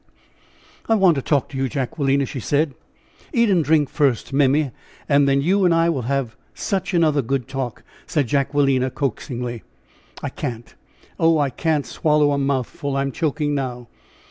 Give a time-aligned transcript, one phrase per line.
[0.89, 2.73] "I want to talk to you, Jacquelina," she said.
[3.31, 4.71] "Eat and drink first, Mimmy,
[5.07, 9.61] and then you and I will have such another good talk!" said Jacquelina, coaxingly.
[10.23, 10.73] "I can't!
[11.19, 11.37] Oh!
[11.37, 13.89] I can't swallow a mouthful, I am choking now!"